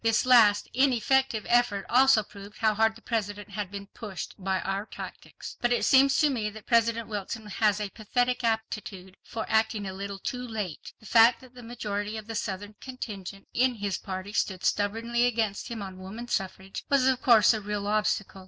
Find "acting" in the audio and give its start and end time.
9.47-9.85